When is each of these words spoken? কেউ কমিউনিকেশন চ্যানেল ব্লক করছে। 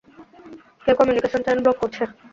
কেউ 0.83 0.95
কমিউনিকেশন 0.99 1.41
চ্যানেল 1.43 1.63
ব্লক 1.63 1.77
করছে। 1.81 2.03